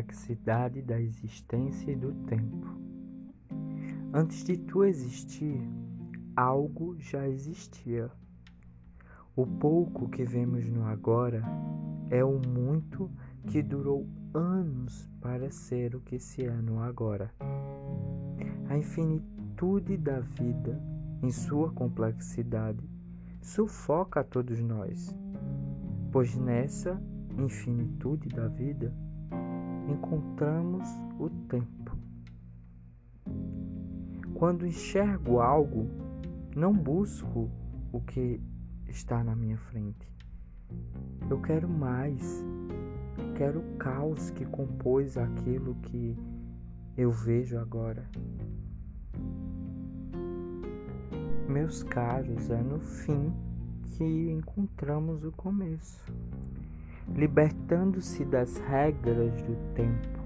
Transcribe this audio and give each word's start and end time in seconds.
complexidade 0.00 0.80
da 0.82 0.98
existência 0.98 1.92
e 1.92 1.96
do 1.96 2.12
tempo. 2.26 2.66
Antes 4.12 4.42
de 4.44 4.56
tu 4.56 4.84
existir, 4.84 5.60
algo 6.34 6.96
já 6.98 7.28
existia. 7.28 8.10
O 9.36 9.46
pouco 9.46 10.08
que 10.08 10.24
vemos 10.24 10.66
no 10.68 10.84
agora 10.84 11.42
é 12.08 12.24
o 12.24 12.40
muito 12.48 13.10
que 13.46 13.62
durou 13.62 14.08
anos 14.32 15.08
para 15.20 15.50
ser 15.50 15.94
o 15.94 16.00
que 16.00 16.18
se 16.18 16.44
é 16.44 16.50
no 16.50 16.80
agora. 16.80 17.30
A 18.68 18.76
infinitude 18.76 19.96
da 19.96 20.20
vida, 20.20 20.80
em 21.22 21.30
sua 21.30 21.70
complexidade, 21.72 22.88
sufoca 23.42 24.20
a 24.20 24.24
todos 24.24 24.60
nós, 24.60 25.14
pois 26.10 26.36
nessa 26.36 27.00
infinitude 27.38 28.28
da 28.28 28.48
vida 28.48 28.92
encontramos 29.90 30.88
o 31.18 31.28
tempo. 31.48 31.96
Quando 34.34 34.66
enxergo 34.66 35.40
algo, 35.40 35.86
não 36.56 36.72
busco 36.72 37.50
o 37.92 38.00
que 38.00 38.40
está 38.88 39.22
na 39.22 39.34
minha 39.34 39.58
frente. 39.58 40.10
Eu 41.28 41.40
quero 41.40 41.68
mais. 41.68 42.44
Quero 43.36 43.60
o 43.60 43.76
caos 43.76 44.30
que 44.30 44.44
compôs 44.46 45.16
aquilo 45.16 45.74
que 45.76 46.16
eu 46.96 47.10
vejo 47.10 47.58
agora. 47.58 48.08
Meus 51.48 51.82
caros, 51.82 52.50
é 52.50 52.62
no 52.62 52.78
fim 52.78 53.32
que 53.96 54.30
encontramos 54.30 55.24
o 55.24 55.32
começo, 55.32 56.04
libertando-se 57.20 58.24
das 58.24 58.56
regras 58.60 59.42
do 59.42 59.54
tempo. 59.74 60.18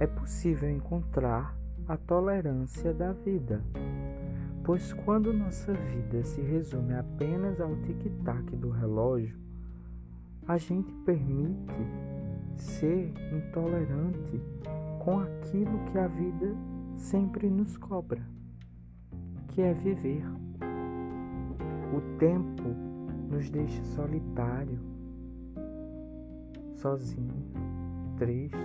É 0.00 0.08
possível 0.08 0.68
encontrar 0.68 1.56
a 1.86 1.96
tolerância 1.96 2.92
da 2.92 3.12
vida, 3.12 3.62
pois 4.64 4.92
quando 4.92 5.32
nossa 5.32 5.72
vida 5.72 6.24
se 6.24 6.40
resume 6.40 6.94
apenas 6.94 7.60
ao 7.60 7.76
tic-tac 7.76 8.56
do 8.56 8.70
relógio, 8.70 9.38
a 10.48 10.58
gente 10.58 10.92
permite 11.06 11.86
ser 12.56 13.14
intolerante 13.32 14.42
com 14.98 15.20
aquilo 15.20 15.78
que 15.92 15.98
a 15.98 16.08
vida 16.08 16.56
sempre 16.96 17.48
nos 17.48 17.76
cobra, 17.76 18.26
que 19.46 19.62
é 19.62 19.72
viver. 19.72 20.24
O 21.96 22.18
tempo 22.18 22.64
nos 23.30 23.48
deixa 23.48 23.84
solitário, 23.84 24.93
sozinho, 26.84 27.42
triste, 28.18 28.58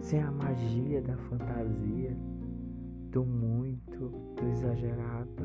sem 0.00 0.20
a 0.20 0.30
magia 0.32 1.00
da 1.00 1.16
fantasia, 1.16 2.16
do 3.12 3.24
muito, 3.24 4.08
do 4.34 4.48
exagerado. 4.50 5.44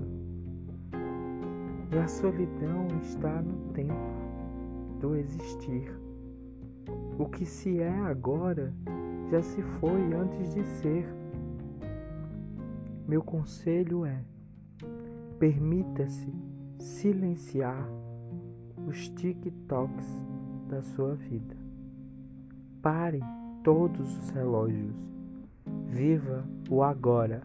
E 1.94 1.97
a 2.00 2.07
solidão 2.07 2.88
está 3.03 3.44
no 3.44 3.72
tempo 3.73 3.94
do 5.00 5.16
existir. 5.16 5.95
O 7.19 7.27
que 7.27 7.45
se 7.45 7.80
é 7.80 7.91
agora 8.00 8.73
já 9.30 9.44
se 9.44 9.61
foi 9.61 10.11
antes 10.16 10.55
de 10.55 10.63
ser. 10.63 11.05
Meu 13.07 13.22
conselho 13.22 14.03
é: 14.03 14.19
permita-se 15.38 16.33
silenciar 16.80 17.88
os 18.88 19.09
TikToks 19.09 20.38
da 20.70 20.81
sua 20.84 21.16
vida. 21.16 21.58
Pare 22.81 23.20
todos 23.64 24.17
os 24.20 24.30
relógios. 24.30 24.96
Viva 25.88 26.46
o 26.69 26.84
agora. 26.84 27.41